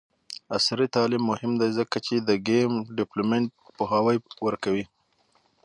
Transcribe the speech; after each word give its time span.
عصري 0.55 0.87
تعلیم 0.95 1.23
مهم 1.31 1.51
دی 1.61 1.69
ځکه 1.79 1.97
چې 2.05 2.15
د 2.19 2.29
ګیم 2.47 2.71
ډیولپمنټ 2.95 3.49
پوهاوی 3.77 4.17
ورکوي. 4.47 4.85